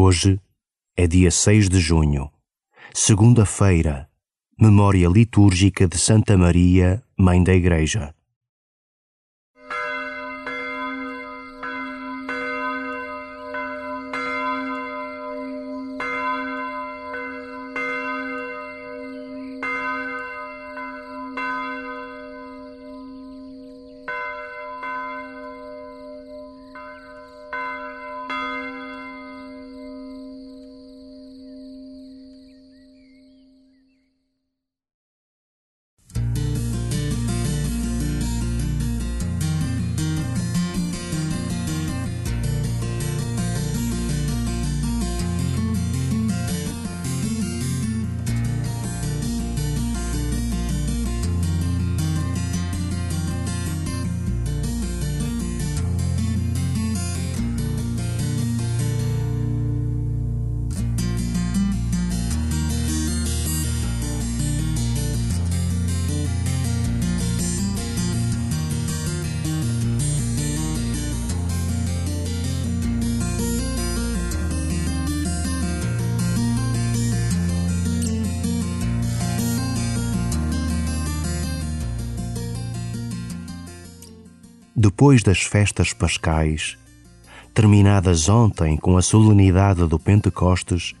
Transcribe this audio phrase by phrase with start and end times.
[0.00, 0.40] Hoje
[0.96, 2.30] é dia 6 de junho,
[2.94, 4.08] segunda-feira,
[4.56, 8.14] memória litúrgica de Santa Maria, Mãe da Igreja.
[84.88, 86.78] Depois das festas pascais,
[87.52, 90.94] terminadas ontem com a solenidade do Pentecostes,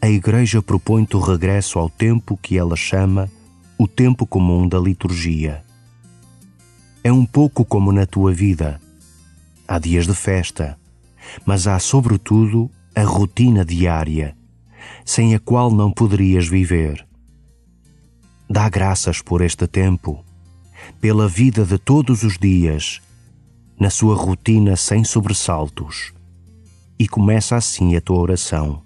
[0.00, 3.28] a Igreja propõe-te o regresso ao tempo que ela chama
[3.76, 5.64] o tempo comum da liturgia.
[7.02, 8.80] É um pouco como na tua vida.
[9.66, 10.78] Há dias de festa,
[11.44, 14.36] mas há, sobretudo, a rotina diária,
[15.04, 17.04] sem a qual não poderias viver.
[18.48, 20.24] Dá graças por este tempo
[21.00, 23.00] pela vida de todos os dias,
[23.78, 26.12] na sua rotina sem sobressaltos,
[26.98, 28.82] e começa assim a tua oração.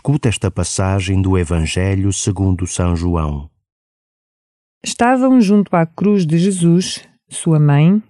[0.00, 3.50] Escuta esta passagem do Evangelho segundo São João.
[4.82, 8.02] Estavam junto à cruz de Jesus sua mãe,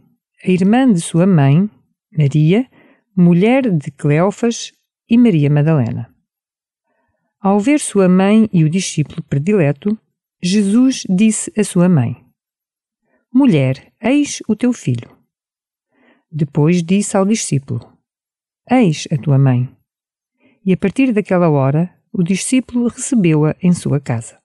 [0.44, 1.68] a irmã de sua mãe,
[2.16, 2.64] Maria,
[3.16, 4.70] mulher de Cleófas
[5.08, 6.14] e Maria Madalena.
[7.40, 9.98] Ao ver sua mãe e o discípulo predileto,
[10.40, 12.24] Jesus disse à sua mãe:
[13.34, 15.10] Mulher, eis o teu filho.
[16.30, 17.80] Depois disse ao discípulo:
[18.70, 19.68] Eis a tua mãe
[20.64, 24.38] e a partir daquela hora o discípulo recebeu-a em sua casa.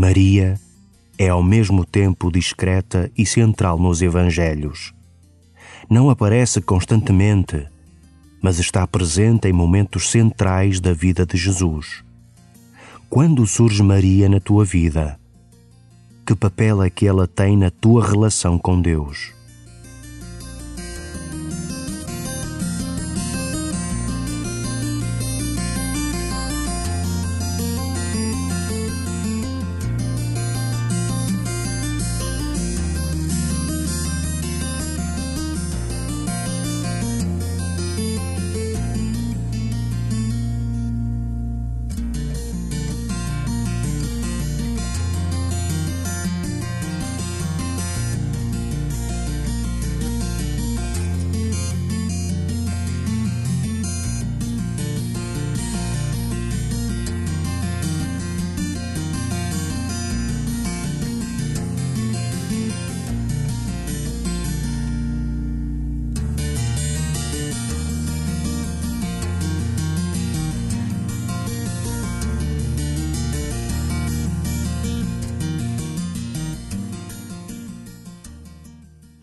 [0.00, 0.54] Maria
[1.18, 4.94] é ao mesmo tempo discreta e central nos Evangelhos.
[5.90, 7.66] Não aparece constantemente,
[8.40, 12.04] mas está presente em momentos centrais da vida de Jesus.
[13.10, 15.18] Quando surge Maria na tua vida?
[16.24, 19.32] Que papel é que ela tem na tua relação com Deus?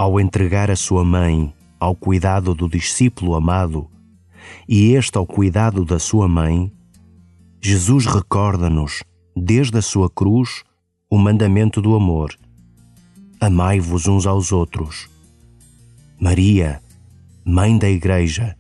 [0.06, 3.90] Ao entregar a sua mãe ao cuidado do discípulo amado
[4.70, 6.72] e este ao cuidado da sua mãe,
[7.60, 9.04] Jesus recorda-nos,
[9.36, 10.64] desde a sua cruz,
[11.10, 12.38] o mandamento do amor:
[13.40, 15.10] Amai-vos uns aos outros.
[16.20, 16.80] Maria,
[17.44, 18.56] mãe da Igreja,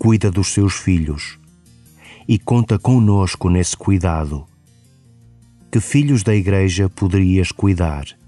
[0.00, 1.38] cuida dos seus filhos
[2.26, 4.44] e conta conosco nesse cuidado.
[5.70, 8.20] Que filhos da Igreja poderias cuidar?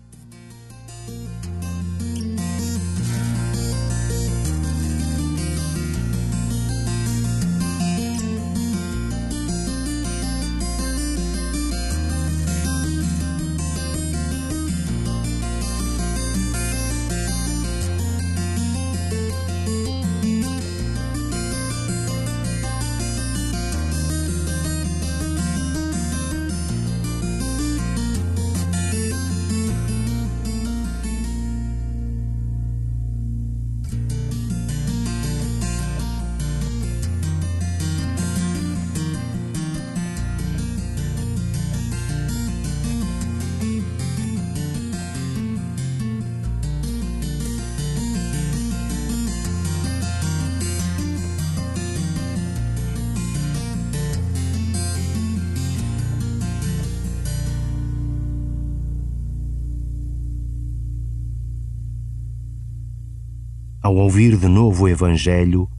[63.95, 65.71] Ao ouvir de novo o Evangelho,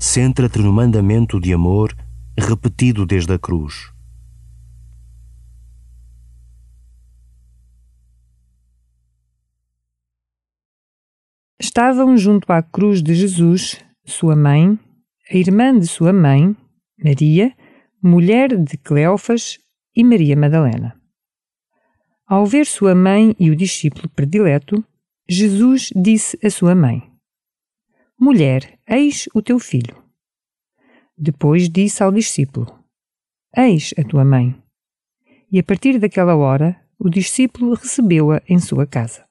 [0.00, 1.96] centra-te no mandamento de amor
[2.36, 3.92] repetido desde a cruz.
[11.58, 14.76] Estavam junto à cruz de Jesus sua mãe,
[15.30, 16.56] a irmã de sua mãe,
[17.02, 17.54] Maria,
[18.02, 19.58] mulher de Cleófas
[19.94, 21.00] e Maria Madalena.
[22.26, 24.84] Ao ver sua mãe e o discípulo predileto,
[25.28, 27.15] Jesus disse à sua mãe:
[28.18, 30.02] Mulher, eis o teu filho.
[31.18, 32.66] Depois disse ao discípulo:
[33.54, 34.56] Eis a tua mãe.
[35.52, 39.25] E a partir daquela hora, o discípulo recebeu-a em sua casa.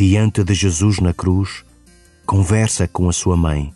[0.00, 1.62] Diante de Jesus na cruz,
[2.24, 3.70] conversa com a sua mãe.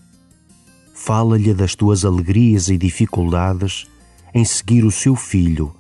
[0.95, 3.87] Fala-lhe das tuas alegrias e dificuldades
[4.33, 5.75] em seguir o seu filho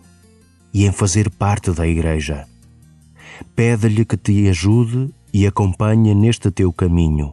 [0.74, 2.46] e em fazer parte da Igreja.
[3.56, 7.32] Pede-lhe que te ajude e acompanhe neste teu caminho